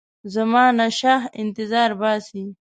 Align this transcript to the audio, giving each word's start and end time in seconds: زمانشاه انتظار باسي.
زمانشاه 0.33 1.21
انتظار 1.41 1.89
باسي. 1.99 2.43